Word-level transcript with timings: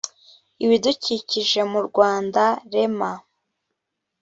ibidukikije 0.63 1.61
mu 1.71 1.79
rwanda 1.87 2.43
rema 2.71 3.11